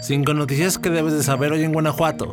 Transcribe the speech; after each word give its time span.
Cinco 0.00 0.32
noticias 0.32 0.78
que 0.78 0.90
debes 0.90 1.12
de 1.12 1.24
saber 1.24 1.52
hoy 1.52 1.64
en 1.64 1.72
Guanajuato. 1.72 2.32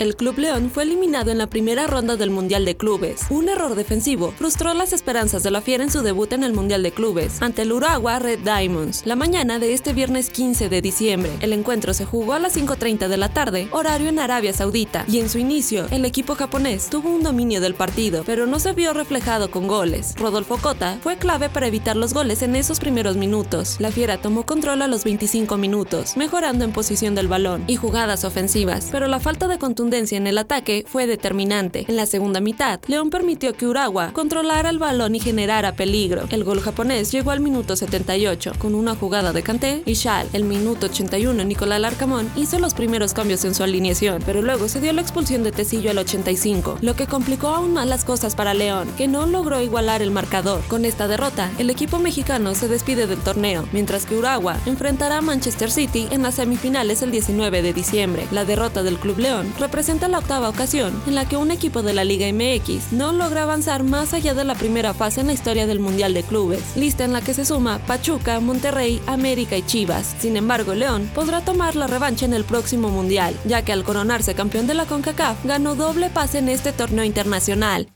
El 0.00 0.16
Club 0.16 0.38
León 0.38 0.72
fue 0.74 0.82
eliminado 0.82 1.30
en 1.30 1.38
la 1.38 1.46
primera 1.46 1.86
ronda 1.86 2.16
del 2.16 2.30
Mundial 2.30 2.64
de 2.64 2.76
Clubes. 2.76 3.26
Un 3.30 3.48
error 3.48 3.76
defensivo 3.76 4.32
frustró 4.36 4.74
las 4.74 4.92
esperanzas 4.92 5.44
de 5.44 5.52
la 5.52 5.60
Fiera 5.60 5.84
en 5.84 5.90
su 5.92 6.02
debut 6.02 6.32
en 6.32 6.42
el 6.42 6.52
Mundial 6.52 6.82
de 6.82 6.90
Clubes 6.90 7.40
ante 7.40 7.62
el 7.62 7.70
Uragua 7.70 8.18
Red 8.18 8.40
Diamonds. 8.40 9.06
La 9.06 9.14
mañana 9.14 9.60
de 9.60 9.72
este 9.72 9.92
viernes 9.92 10.30
15 10.30 10.68
de 10.68 10.82
diciembre, 10.82 11.30
el 11.40 11.52
encuentro 11.52 11.94
se 11.94 12.06
jugó 12.06 12.32
a 12.32 12.40
las 12.40 12.56
5.30 12.56 13.06
de 13.06 13.16
la 13.16 13.28
tarde, 13.28 13.68
horario 13.70 14.08
en 14.08 14.18
Arabia 14.18 14.52
Saudita, 14.52 15.04
y 15.06 15.20
en 15.20 15.28
su 15.28 15.38
inicio, 15.38 15.86
el 15.92 16.04
equipo 16.04 16.34
japonés 16.34 16.90
tuvo 16.90 17.10
un 17.10 17.22
dominio 17.22 17.60
del 17.60 17.74
partido, 17.74 18.24
pero 18.26 18.46
no 18.46 18.58
se 18.58 18.72
vio 18.72 18.94
reflejado 18.94 19.48
con 19.52 19.68
goles. 19.68 20.16
Rodolfo 20.18 20.56
Cota 20.56 20.98
fue 21.02 21.18
clave 21.18 21.48
para 21.50 21.68
evitar 21.68 21.94
los 21.94 22.14
goles 22.14 22.42
en 22.42 22.56
esos 22.56 22.80
primeros 22.80 23.16
minutos. 23.16 23.76
La 23.78 23.92
Fiera 23.92 24.20
tomó 24.20 24.44
control 24.44 24.82
a 24.82 24.88
los 24.88 25.04
25 25.04 25.56
minutos, 25.56 26.16
mejorando 26.16 26.64
en 26.64 26.72
posición 26.72 27.14
del 27.14 27.28
balón 27.28 27.62
y 27.68 27.76
jugadas 27.76 28.24
ofensivas, 28.24 28.88
pero 28.90 29.06
la 29.06 29.20
falta 29.20 29.46
de 29.46 29.56
contundencia 29.56 29.83
en 29.92 30.26
el 30.26 30.38
ataque 30.38 30.84
fue 30.88 31.06
determinante. 31.06 31.84
En 31.88 31.96
la 31.96 32.06
segunda 32.06 32.40
mitad, 32.40 32.80
León 32.86 33.10
permitió 33.10 33.52
que 33.52 33.66
Uragua 33.66 34.12
controlara 34.12 34.70
el 34.70 34.78
balón 34.78 35.14
y 35.14 35.20
generara 35.20 35.76
peligro. 35.76 36.24
El 36.30 36.42
gol 36.42 36.60
japonés 36.60 37.12
llegó 37.12 37.32
al 37.32 37.40
minuto 37.40 37.76
78 37.76 38.52
con 38.58 38.74
una 38.74 38.94
jugada 38.94 39.32
de 39.32 39.42
Kanté 39.42 39.82
y 39.84 39.92
Shal. 39.92 40.26
El 40.32 40.44
minuto 40.44 40.86
81, 40.86 41.44
Nicolás 41.44 41.80
Larcamón 41.80 42.30
hizo 42.34 42.58
los 42.58 42.72
primeros 42.72 43.12
cambios 43.12 43.44
en 43.44 43.54
su 43.54 43.62
alineación, 43.62 44.22
pero 44.24 44.40
luego 44.40 44.68
se 44.68 44.80
dio 44.80 44.92
la 44.94 45.02
expulsión 45.02 45.44
de 45.44 45.52
Tecillo 45.52 45.90
al 45.90 45.98
85, 45.98 46.78
lo 46.80 46.96
que 46.96 47.06
complicó 47.06 47.48
aún 47.48 47.74
más 47.74 47.86
las 47.86 48.04
cosas 48.04 48.34
para 48.34 48.54
León, 48.54 48.88
que 48.96 49.06
no 49.06 49.26
logró 49.26 49.60
igualar 49.60 50.00
el 50.00 50.10
marcador. 50.10 50.62
Con 50.68 50.86
esta 50.86 51.08
derrota, 51.08 51.50
el 51.58 51.68
equipo 51.68 51.98
mexicano 51.98 52.54
se 52.54 52.68
despide 52.68 53.06
del 53.06 53.18
torneo, 53.18 53.68
mientras 53.72 54.06
que 54.06 54.16
Uragua 54.16 54.56
enfrentará 54.64 55.18
a 55.18 55.22
Manchester 55.22 55.70
City 55.70 56.08
en 56.10 56.22
las 56.22 56.36
semifinales 56.36 57.02
el 57.02 57.10
19 57.10 57.60
de 57.60 57.72
diciembre. 57.74 58.26
La 58.30 58.46
derrota 58.46 58.82
del 58.82 58.98
Club 58.98 59.18
León 59.18 59.52
representa 59.74 60.06
la 60.06 60.20
octava 60.20 60.48
ocasión 60.48 60.94
en 61.04 61.16
la 61.16 61.26
que 61.28 61.36
un 61.36 61.50
equipo 61.50 61.82
de 61.82 61.92
la 61.92 62.04
Liga 62.04 62.32
MX 62.32 62.92
no 62.92 63.12
logra 63.12 63.42
avanzar 63.42 63.82
más 63.82 64.14
allá 64.14 64.32
de 64.32 64.44
la 64.44 64.54
primera 64.54 64.94
fase 64.94 65.20
en 65.20 65.26
la 65.26 65.32
historia 65.32 65.66
del 65.66 65.80
Mundial 65.80 66.14
de 66.14 66.22
Clubes, 66.22 66.76
lista 66.76 67.02
en 67.02 67.12
la 67.12 67.20
que 67.22 67.34
se 67.34 67.44
suma 67.44 67.80
Pachuca, 67.80 68.38
Monterrey, 68.38 69.02
América 69.08 69.56
y 69.56 69.66
Chivas. 69.66 70.14
Sin 70.20 70.36
embargo, 70.36 70.74
León 70.74 71.10
podrá 71.12 71.40
tomar 71.40 71.74
la 71.74 71.88
revancha 71.88 72.24
en 72.24 72.34
el 72.34 72.44
próximo 72.44 72.88
Mundial, 72.88 73.34
ya 73.46 73.62
que 73.62 73.72
al 73.72 73.82
coronarse 73.82 74.36
campeón 74.36 74.68
de 74.68 74.74
la 74.74 74.86
CONCACAF 74.86 75.44
ganó 75.44 75.74
doble 75.74 76.08
pase 76.08 76.38
en 76.38 76.50
este 76.50 76.70
torneo 76.70 77.02
internacional. 77.02 77.88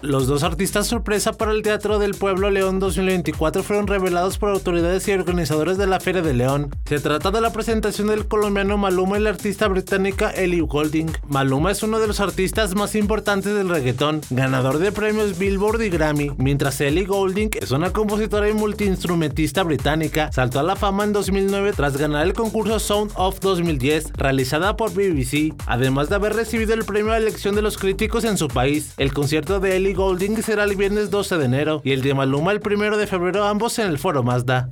Los 0.00 0.28
dos 0.28 0.44
artistas 0.44 0.86
sorpresa 0.86 1.32
para 1.32 1.50
el 1.50 1.62
Teatro 1.62 1.98
del 1.98 2.14
Pueblo 2.14 2.50
León 2.50 2.78
2024 2.78 3.64
fueron 3.64 3.88
revelados 3.88 4.38
por 4.38 4.50
autoridades 4.50 5.08
y 5.08 5.12
organizadores 5.12 5.76
de 5.76 5.88
la 5.88 5.98
Feria 5.98 6.22
de 6.22 6.34
León. 6.34 6.70
Se 6.84 7.00
trata 7.00 7.32
de 7.32 7.40
la 7.40 7.52
presentación 7.52 8.06
del 8.06 8.28
colombiano 8.28 8.78
Maluma 8.78 9.18
y 9.18 9.22
la 9.22 9.30
artista 9.30 9.66
británica 9.66 10.30
Ellie 10.30 10.60
Golding. 10.60 11.10
Maluma 11.26 11.72
es 11.72 11.82
uno 11.82 11.98
de 11.98 12.06
los 12.06 12.20
artistas 12.20 12.76
más 12.76 12.94
importantes 12.94 13.52
del 13.52 13.68
reggaetón, 13.68 14.20
ganador 14.30 14.78
de 14.78 14.92
premios 14.92 15.36
Billboard 15.36 15.82
y 15.82 15.90
Grammy, 15.90 16.30
mientras 16.38 16.80
Ellie 16.80 17.04
Golding 17.04 17.50
es 17.60 17.72
una 17.72 17.92
compositora 17.92 18.48
y 18.48 18.54
multiinstrumentista 18.54 19.64
británica. 19.64 20.30
Saltó 20.32 20.60
a 20.60 20.62
la 20.62 20.76
fama 20.76 21.02
en 21.02 21.12
2009 21.12 21.72
tras 21.74 21.96
ganar 21.96 22.24
el 22.24 22.34
concurso 22.34 22.78
Sound 22.78 23.10
of 23.16 23.40
2010, 23.40 24.12
realizada 24.12 24.76
por 24.76 24.92
BBC, 24.92 25.54
además 25.66 26.08
de 26.08 26.14
haber 26.14 26.34
recibido 26.34 26.72
el 26.74 26.84
premio 26.84 27.10
a 27.10 27.16
elección 27.16 27.56
de 27.56 27.62
los 27.62 27.78
críticos 27.78 28.22
en 28.22 28.38
su 28.38 28.46
país. 28.46 28.94
El 28.96 29.12
concierto 29.12 29.58
de 29.58 29.76
Ellie 29.76 29.87
Golding 29.94 30.42
será 30.42 30.64
el 30.64 30.76
viernes 30.76 31.10
12 31.10 31.38
de 31.38 31.44
enero 31.44 31.80
y 31.84 31.92
el 31.92 32.02
de 32.02 32.14
Maluma 32.14 32.52
el 32.52 32.60
1 32.64 32.96
de 32.96 33.06
febrero 33.06 33.44
ambos 33.44 33.78
en 33.78 33.86
el 33.86 33.98
Foro 33.98 34.22
Mazda. 34.22 34.68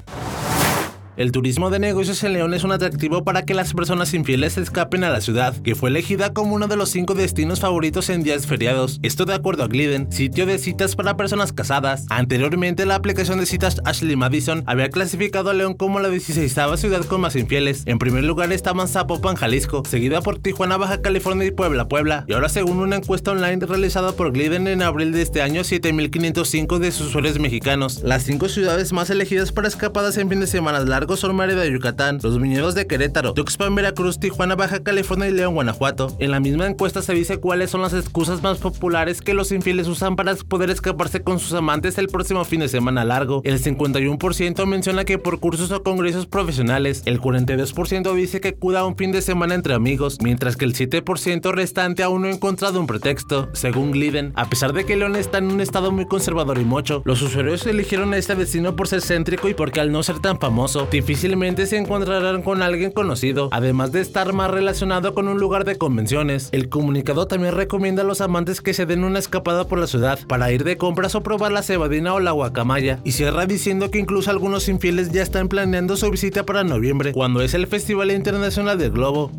El 1.16 1.32
turismo 1.32 1.70
de 1.70 1.78
negocios 1.78 2.22
en 2.24 2.34
León 2.34 2.52
es 2.52 2.62
un 2.62 2.72
atractivo 2.72 3.24
para 3.24 3.46
que 3.46 3.54
las 3.54 3.72
personas 3.72 4.12
infieles 4.12 4.58
escapen 4.58 5.02
a 5.02 5.08
la 5.08 5.22
ciudad, 5.22 5.56
que 5.62 5.74
fue 5.74 5.88
elegida 5.88 6.34
como 6.34 6.54
uno 6.54 6.68
de 6.68 6.76
los 6.76 6.90
cinco 6.90 7.14
destinos 7.14 7.60
favoritos 7.60 8.10
en 8.10 8.22
días 8.22 8.46
feriados. 8.46 9.00
Esto 9.02 9.24
de 9.24 9.32
acuerdo 9.32 9.64
a 9.64 9.66
Gliden, 9.66 10.12
sitio 10.12 10.44
de 10.44 10.58
citas 10.58 10.94
para 10.94 11.16
personas 11.16 11.54
casadas. 11.54 12.04
Anteriormente, 12.10 12.84
la 12.84 12.96
aplicación 12.96 13.38
de 13.40 13.46
citas 13.46 13.80
Ashley 13.86 14.14
Madison 14.14 14.62
había 14.66 14.90
clasificado 14.90 15.48
a 15.48 15.54
León 15.54 15.72
como 15.72 16.00
la 16.00 16.10
16 16.10 16.54
ciudad 16.76 17.02
con 17.06 17.22
más 17.22 17.34
infieles. 17.34 17.84
En 17.86 17.98
primer 17.98 18.24
lugar 18.24 18.52
estaban 18.52 18.86
Zapopan, 18.86 19.36
Jalisco, 19.36 19.84
seguida 19.88 20.20
por 20.20 20.38
Tijuana, 20.38 20.76
Baja 20.76 21.00
California 21.00 21.46
y 21.46 21.50
Puebla, 21.50 21.88
Puebla. 21.88 22.26
Y 22.28 22.34
ahora, 22.34 22.50
según 22.50 22.78
una 22.78 22.96
encuesta 22.96 23.30
online 23.30 23.64
realizada 23.64 24.12
por 24.12 24.32
Gliden 24.32 24.68
en 24.68 24.82
abril 24.82 25.12
de 25.12 25.22
este 25.22 25.40
año, 25.40 25.62
7.505 25.62 26.78
de 26.78 26.92
sus 26.92 27.06
usuarios 27.06 27.38
mexicanos. 27.38 28.02
Las 28.02 28.24
cinco 28.24 28.50
ciudades 28.50 28.92
más 28.92 29.08
elegidas 29.08 29.50
para 29.50 29.68
escapadas 29.68 30.18
en 30.18 30.28
fin 30.28 30.40
de 30.40 30.46
semana 30.46 30.80
largos 30.80 31.05
son 31.14 31.36
Mérida, 31.36 31.64
Yucatán, 31.66 32.18
Los 32.22 32.40
Viñedos 32.40 32.74
de 32.74 32.88
Querétaro, 32.88 33.34
Tuxpan, 33.34 33.74
Veracruz, 33.74 34.18
Tijuana, 34.18 34.56
Baja 34.56 34.82
California 34.82 35.28
y 35.28 35.32
León, 35.32 35.54
Guanajuato. 35.54 36.16
En 36.18 36.32
la 36.32 36.40
misma 36.40 36.66
encuesta 36.66 37.02
se 37.02 37.14
dice 37.14 37.38
cuáles 37.38 37.70
son 37.70 37.82
las 37.82 37.94
excusas 37.94 38.42
más 38.42 38.58
populares 38.58 39.22
que 39.22 39.34
los 39.34 39.52
infieles 39.52 39.86
usan 39.86 40.16
para 40.16 40.34
poder 40.34 40.70
escaparse 40.70 41.22
con 41.22 41.38
sus 41.38 41.52
amantes 41.52 41.98
el 41.98 42.08
próximo 42.08 42.44
fin 42.44 42.60
de 42.60 42.68
semana 42.68 43.04
largo. 43.04 43.42
El 43.44 43.62
51% 43.62 44.66
menciona 44.66 45.04
que 45.04 45.18
por 45.18 45.38
cursos 45.38 45.70
o 45.70 45.82
congresos 45.82 46.26
profesionales, 46.26 47.02
el 47.04 47.20
42% 47.20 48.14
dice 48.14 48.40
que 48.40 48.54
cuida 48.54 48.84
un 48.84 48.96
fin 48.96 49.12
de 49.12 49.22
semana 49.22 49.54
entre 49.54 49.74
amigos, 49.74 50.18
mientras 50.22 50.56
que 50.56 50.64
el 50.64 50.74
7% 50.74 51.52
restante 51.52 52.02
aún 52.02 52.22
no 52.22 52.28
ha 52.28 52.32
encontrado 52.32 52.80
un 52.80 52.86
pretexto. 52.86 53.48
Según 53.52 53.92
Gliden, 53.92 54.32
a 54.34 54.48
pesar 54.48 54.72
de 54.72 54.84
que 54.84 54.96
León 54.96 55.16
está 55.16 55.38
en 55.38 55.50
un 55.50 55.60
estado 55.60 55.92
muy 55.92 56.06
conservador 56.06 56.58
y 56.58 56.64
mocho, 56.64 57.02
los 57.04 57.22
usuarios 57.22 57.66
eligieron 57.66 58.14
a 58.14 58.16
este 58.16 58.34
vecino 58.34 58.76
por 58.76 58.88
ser 58.88 59.02
céntrico 59.02 59.48
y 59.48 59.54
porque 59.54 59.80
al 59.80 59.92
no 59.92 60.02
ser 60.02 60.18
tan 60.20 60.38
famoso, 60.38 60.88
difícilmente 60.96 61.66
se 61.66 61.76
encontrarán 61.76 62.40
con 62.40 62.62
alguien 62.62 62.90
conocido, 62.90 63.50
además 63.52 63.92
de 63.92 64.00
estar 64.00 64.32
más 64.32 64.50
relacionado 64.50 65.12
con 65.12 65.28
un 65.28 65.38
lugar 65.38 65.66
de 65.66 65.76
convenciones. 65.76 66.48
El 66.52 66.70
comunicado 66.70 67.26
también 67.26 67.54
recomienda 67.54 68.00
a 68.00 68.06
los 68.06 68.22
amantes 68.22 68.62
que 68.62 68.72
se 68.72 68.86
den 68.86 69.04
una 69.04 69.18
escapada 69.18 69.68
por 69.68 69.78
la 69.78 69.88
ciudad 69.88 70.18
para 70.26 70.50
ir 70.52 70.64
de 70.64 70.78
compras 70.78 71.14
o 71.14 71.22
probar 71.22 71.52
la 71.52 71.62
cebadina 71.62 72.14
o 72.14 72.20
la 72.20 72.30
guacamaya, 72.30 73.00
y 73.04 73.12
cierra 73.12 73.44
diciendo 73.44 73.90
que 73.90 73.98
incluso 73.98 74.30
algunos 74.30 74.70
infieles 74.70 75.12
ya 75.12 75.22
están 75.22 75.48
planeando 75.48 75.98
su 75.98 76.10
visita 76.10 76.46
para 76.46 76.64
noviembre, 76.64 77.12
cuando 77.12 77.42
es 77.42 77.52
el 77.52 77.66
Festival 77.66 78.10
Internacional 78.10 78.78
del 78.78 78.92
Globo. 78.92 79.30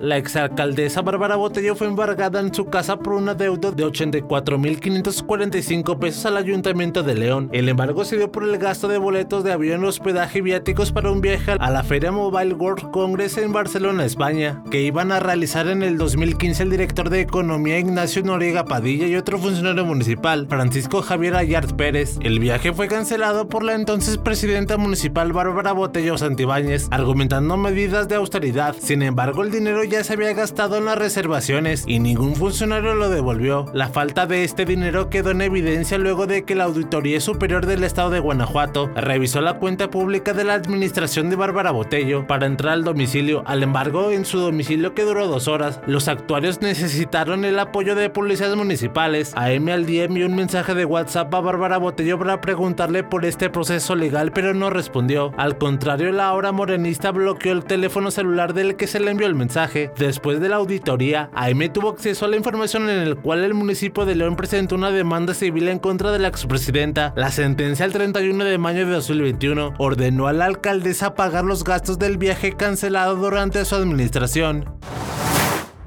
La 0.00 0.16
exalcaldesa 0.16 1.02
Bárbara 1.02 1.36
Botello 1.36 1.76
fue 1.76 1.86
embargada 1.86 2.40
en 2.40 2.54
su 2.54 2.70
casa 2.70 2.98
por 2.98 3.12
una 3.12 3.34
deuda 3.34 3.70
de 3.70 3.84
84.545 3.84 5.98
pesos 5.98 6.24
al 6.24 6.38
Ayuntamiento 6.38 7.02
de 7.02 7.14
León. 7.14 7.50
El 7.52 7.68
embargo 7.68 8.06
se 8.06 8.16
dio 8.16 8.32
por 8.32 8.44
el 8.44 8.56
gasto 8.56 8.88
de 8.88 8.96
boletos 8.96 9.44
de 9.44 9.52
avión, 9.52 9.84
hospedaje 9.84 10.38
y 10.38 10.40
viáticos 10.40 10.90
para 10.90 11.10
un 11.10 11.20
viaje 11.20 11.52
a 11.52 11.70
la 11.70 11.84
Feria 11.84 12.12
Mobile 12.12 12.54
World 12.54 12.90
Congress 12.92 13.36
en 13.36 13.52
Barcelona, 13.52 14.06
España, 14.06 14.62
que 14.70 14.80
iban 14.80 15.12
a 15.12 15.20
realizar 15.20 15.68
en 15.68 15.82
el 15.82 15.98
2015 15.98 16.62
el 16.62 16.70
director 16.70 17.10
de 17.10 17.20
Economía 17.20 17.78
Ignacio 17.78 18.22
Noriega 18.22 18.64
Padilla 18.64 19.06
y 19.06 19.16
otro 19.16 19.36
funcionario 19.36 19.84
municipal, 19.84 20.46
Francisco 20.48 21.02
Javier 21.02 21.36
Ayart 21.36 21.72
Pérez. 21.72 22.16
El 22.22 22.38
viaje 22.38 22.72
fue 22.72 22.88
cancelado 22.88 23.50
por 23.50 23.64
la 23.64 23.74
entonces 23.74 24.16
presidenta 24.16 24.78
municipal 24.78 25.34
Bárbara 25.34 25.72
Botello 25.72 26.16
Santibáñez, 26.16 26.88
argumentando 26.90 27.58
medidas 27.58 28.08
de 28.08 28.14
austeridad. 28.14 28.74
Sin 28.80 29.02
embargo, 29.02 29.42
el 29.42 29.50
dinero 29.50 29.89
ya 29.90 30.04
se 30.04 30.14
había 30.14 30.32
gastado 30.32 30.78
en 30.78 30.84
las 30.86 30.96
reservaciones 30.96 31.84
y 31.86 31.98
ningún 31.98 32.36
funcionario 32.36 32.94
lo 32.94 33.10
devolvió. 33.10 33.66
La 33.74 33.88
falta 33.88 34.26
de 34.26 34.44
este 34.44 34.64
dinero 34.64 35.10
quedó 35.10 35.32
en 35.32 35.42
evidencia 35.42 35.98
luego 35.98 36.26
de 36.26 36.44
que 36.44 36.54
la 36.54 36.64
Auditoría 36.64 37.20
Superior 37.20 37.66
del 37.66 37.84
Estado 37.84 38.10
de 38.10 38.20
Guanajuato 38.20 38.88
revisó 38.94 39.40
la 39.40 39.54
cuenta 39.54 39.90
pública 39.90 40.32
de 40.32 40.44
la 40.44 40.54
administración 40.54 41.28
de 41.28 41.36
Bárbara 41.36 41.72
Botello 41.72 42.26
para 42.26 42.46
entrar 42.46 42.74
al 42.74 42.84
domicilio. 42.84 43.42
Al 43.46 43.62
embargo, 43.62 44.12
en 44.12 44.24
su 44.24 44.38
domicilio 44.38 44.94
que 44.94 45.04
duró 45.04 45.26
dos 45.26 45.48
horas, 45.48 45.80
los 45.86 46.06
actuarios 46.06 46.60
necesitaron 46.60 47.44
el 47.44 47.58
apoyo 47.58 47.94
de 47.96 48.10
policías 48.10 48.54
municipales. 48.54 49.32
A 49.34 49.50
M 49.52 49.72
al 49.72 49.90
envió 49.90 50.26
un 50.26 50.36
mensaje 50.36 50.74
de 50.74 50.84
WhatsApp 50.84 51.34
a 51.34 51.40
Bárbara 51.40 51.78
Botello 51.78 52.18
para 52.18 52.40
preguntarle 52.40 53.02
por 53.02 53.24
este 53.24 53.50
proceso 53.50 53.96
legal, 53.96 54.30
pero 54.30 54.54
no 54.54 54.70
respondió. 54.70 55.32
Al 55.36 55.58
contrario, 55.58 56.12
la 56.12 56.28
ahora 56.28 56.52
morenista 56.52 57.10
bloqueó 57.10 57.52
el 57.52 57.64
teléfono 57.64 58.12
celular 58.12 58.54
del 58.54 58.76
que 58.76 58.86
se 58.86 59.00
le 59.00 59.10
envió 59.10 59.26
el 59.26 59.34
mensaje. 59.34 59.79
Después 59.98 60.40
de 60.40 60.48
la 60.48 60.56
auditoría, 60.56 61.30
AM 61.34 61.72
tuvo 61.72 61.90
acceso 61.90 62.24
a 62.24 62.28
la 62.28 62.36
información 62.36 62.88
en 62.88 63.00
el 63.00 63.16
cual 63.16 63.44
el 63.44 63.54
municipio 63.54 64.04
de 64.04 64.14
León 64.14 64.36
presentó 64.36 64.74
una 64.74 64.90
demanda 64.90 65.34
civil 65.34 65.68
en 65.68 65.78
contra 65.78 66.12
de 66.12 66.18
la 66.18 66.28
expresidenta. 66.28 67.12
La 67.16 67.30
sentencia 67.30 67.84
el 67.86 67.92
31 67.92 68.44
de 68.44 68.58
mayo 68.58 68.86
de 68.86 68.92
2021 68.92 69.74
ordenó 69.78 70.26
a 70.26 70.32
la 70.32 70.46
alcaldesa 70.46 71.14
pagar 71.14 71.44
los 71.44 71.64
gastos 71.64 71.98
del 71.98 72.18
viaje 72.18 72.52
cancelado 72.52 73.16
durante 73.16 73.64
su 73.64 73.76
administración. 73.76 74.79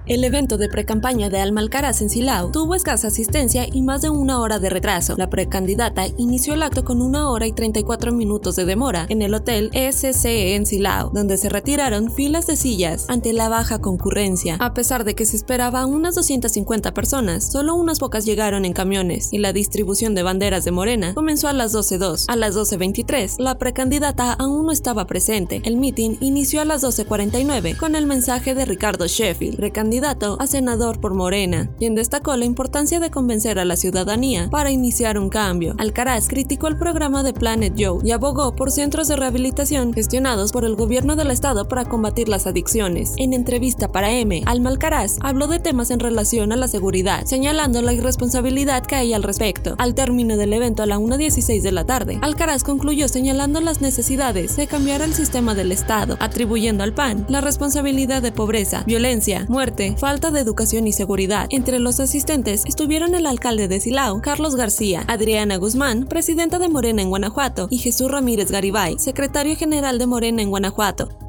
El 0.05 0.25
evento 0.25 0.57
de 0.57 0.67
precampaña 0.67 1.29
de 1.29 1.39
Alma 1.39 1.61
en 1.61 2.09
Silao 2.09 2.51
tuvo 2.51 2.75
escasa 2.75 3.07
asistencia 3.07 3.65
y 3.71 3.81
más 3.81 4.01
de 4.01 4.09
una 4.09 4.41
hora 4.41 4.59
de 4.59 4.69
retraso. 4.69 5.15
La 5.17 5.29
precandidata 5.29 6.07
inició 6.17 6.55
el 6.55 6.63
acto 6.63 6.83
con 6.83 7.01
una 7.01 7.29
hora 7.29 7.47
y 7.47 7.53
34 7.53 8.11
minutos 8.11 8.57
de 8.57 8.65
demora 8.65 9.05
en 9.07 9.21
el 9.21 9.33
hotel 9.33 9.71
SCE 9.73 10.55
en 10.55 10.65
Silao, 10.65 11.09
donde 11.11 11.37
se 11.37 11.47
retiraron 11.47 12.11
filas 12.11 12.47
de 12.47 12.57
sillas 12.57 13.05
ante 13.07 13.31
la 13.31 13.47
baja 13.47 13.79
concurrencia. 13.79 14.57
A 14.59 14.73
pesar 14.73 15.05
de 15.05 15.15
que 15.15 15.25
se 15.25 15.37
esperaba 15.37 15.85
unas 15.85 16.15
250 16.15 16.93
personas, 16.93 17.49
solo 17.49 17.73
unas 17.73 17.99
pocas 17.99 18.25
llegaron 18.25 18.65
en 18.65 18.73
camiones 18.73 19.31
y 19.31 19.37
la 19.37 19.53
distribución 19.53 20.15
de 20.15 20.23
banderas 20.23 20.65
de 20.65 20.71
Morena 20.71 21.13
comenzó 21.13 21.47
a 21.47 21.53
las 21.53 21.73
12.02. 21.73 22.25
A 22.27 22.35
las 22.35 22.57
12.23, 22.57 23.39
la 23.39 23.57
precandidata 23.57 24.33
aún 24.33 24.65
no 24.65 24.73
estaba 24.73 25.07
presente. 25.07 25.61
El 25.63 25.77
meeting 25.77 26.17
inició 26.19 26.59
a 26.59 26.65
las 26.65 26.83
12.49 26.83 27.77
con 27.77 27.95
el 27.95 28.05
mensaje 28.05 28.53
de 28.53 28.65
Ricardo 28.65 29.07
Sheffield, 29.07 29.59
candidato 29.93 30.37
a 30.39 30.47
senador 30.47 30.99
por 30.99 31.13
Morena, 31.13 31.69
quien 31.77 31.93
destacó 31.93 32.35
la 32.35 32.45
importancia 32.45 32.99
de 32.99 33.11
convencer 33.11 33.59
a 33.59 33.63
la 33.63 33.75
ciudadanía 33.75 34.49
para 34.49 34.71
iniciar 34.71 35.19
un 35.19 35.29
cambio. 35.29 35.75
Alcaraz 35.77 36.27
criticó 36.27 36.67
el 36.67 36.79
programa 36.79 37.21
de 37.21 37.31
Planet 37.31 37.75
Joe 37.77 37.99
y 38.03 38.09
abogó 38.09 38.55
por 38.55 38.71
centros 38.71 39.07
de 39.07 39.17
rehabilitación 39.17 39.93
gestionados 39.93 40.51
por 40.51 40.65
el 40.65 40.75
gobierno 40.75 41.15
del 41.15 41.29
estado 41.29 41.67
para 41.67 41.85
combatir 41.85 42.27
las 42.27 42.47
adicciones. 42.47 43.13
En 43.17 43.33
entrevista 43.33 43.91
para 43.91 44.11
M, 44.11 44.41
Alma 44.47 44.71
Alcaraz 44.71 45.17
habló 45.21 45.45
de 45.45 45.59
temas 45.59 45.91
en 45.91 45.99
relación 45.99 46.51
a 46.51 46.55
la 46.55 46.67
seguridad, 46.67 47.25
señalando 47.25 47.79
la 47.83 47.93
irresponsabilidad 47.93 48.87
que 48.87 48.95
hay 48.95 49.13
al 49.13 49.21
respecto. 49.21 49.75
Al 49.77 49.93
término 49.93 50.37
del 50.37 50.53
evento 50.53 50.81
a 50.81 50.87
la 50.87 50.97
1.16 50.97 51.61
de 51.61 51.71
la 51.71 51.85
tarde, 51.85 52.17
Alcaraz 52.23 52.63
concluyó 52.63 53.07
señalando 53.07 53.61
las 53.61 53.79
necesidades 53.81 54.55
de 54.55 54.65
cambiar 54.65 55.03
el 55.03 55.13
sistema 55.13 55.53
del 55.53 55.71
estado, 55.71 56.17
atribuyendo 56.19 56.83
al 56.83 56.95
PAN 56.95 57.27
la 57.29 57.41
responsabilidad 57.41 58.23
de 58.23 58.31
pobreza, 58.31 58.83
violencia, 58.87 59.45
muerte, 59.49 59.82
falta 59.97 60.31
de 60.31 60.39
educación 60.39 60.87
y 60.87 60.93
seguridad. 60.93 61.47
Entre 61.49 61.79
los 61.79 61.99
asistentes 61.99 62.63
estuvieron 62.65 63.15
el 63.15 63.25
alcalde 63.25 63.67
de 63.67 63.79
Silao, 63.79 64.21
Carlos 64.21 64.55
García, 64.55 65.03
Adriana 65.07 65.57
Guzmán, 65.57 66.05
presidenta 66.05 66.59
de 66.59 66.69
Morena 66.69 67.01
en 67.01 67.09
Guanajuato, 67.09 67.67
y 67.69 67.77
Jesús 67.77 68.11
Ramírez 68.11 68.51
Garibay, 68.51 68.97
secretario 68.99 69.55
general 69.55 69.97
de 69.99 70.07
Morena 70.07 70.41
en 70.41 70.49
Guanajuato. 70.49 71.22